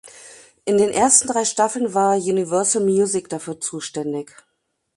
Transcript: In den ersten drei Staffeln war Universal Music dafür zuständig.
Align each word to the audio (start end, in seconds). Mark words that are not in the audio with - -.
In 0.65 0.79
den 0.79 0.89
ersten 0.89 1.27
drei 1.27 1.45
Staffeln 1.45 1.93
war 1.93 2.15
Universal 2.17 2.83
Music 2.83 3.29
dafür 3.29 3.59
zuständig. 3.59 4.33